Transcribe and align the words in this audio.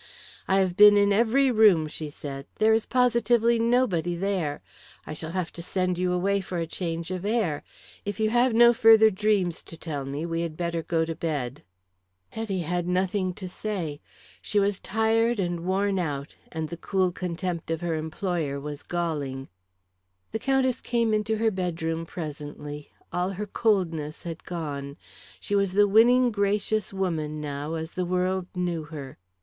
"I 0.47 0.57
have 0.61 0.75
been 0.75 0.97
in 0.97 1.13
every 1.13 1.51
room," 1.51 1.85
she 1.87 2.09
said. 2.09 2.47
"There 2.55 2.73
is 2.73 2.87
positively 2.87 3.59
nobody 3.59 4.15
there. 4.15 4.63
I 5.05 5.13
shall 5.13 5.29
have 5.29 5.51
to 5.53 5.61
send 5.61 5.99
you 5.99 6.11
away 6.11 6.41
for 6.41 6.57
a 6.57 6.65
change 6.65 7.11
of 7.11 7.23
air. 7.23 7.61
If 8.03 8.19
you 8.19 8.31
have 8.31 8.51
no 8.55 8.73
further 8.73 9.11
dreams 9.11 9.61
to 9.61 9.77
tell 9.77 10.03
me 10.05 10.25
we 10.25 10.41
had 10.41 10.57
better 10.57 10.81
go 10.81 11.05
to 11.05 11.13
bed." 11.13 11.61
Hetty 12.31 12.61
had 12.61 12.87
nothing 12.87 13.31
to 13.35 13.47
say. 13.47 14.01
She 14.41 14.59
was 14.59 14.79
tired 14.79 15.39
and 15.39 15.59
worn 15.59 15.99
out, 15.99 16.35
and 16.51 16.69
the 16.69 16.77
cool 16.77 17.11
contempt 17.11 17.69
of 17.69 17.81
her 17.81 17.93
employer 17.93 18.59
was 18.59 18.81
galling. 18.81 19.49
The 20.31 20.39
Countess 20.39 20.81
came 20.81 21.13
into 21.13 21.37
her 21.37 21.51
bedroom 21.51 22.07
presently; 22.07 22.89
all 23.13 23.29
her 23.29 23.45
coldness 23.45 24.23
had 24.23 24.45
gone. 24.45 24.97
She 25.39 25.53
was 25.53 25.73
the 25.73 25.87
winning, 25.87 26.31
gracious 26.31 26.91
woman 26.91 27.39
now 27.39 27.75
as 27.75 27.91
the 27.91 28.03
world 28.05 28.47
knew 28.55 28.85
her. 28.85 29.19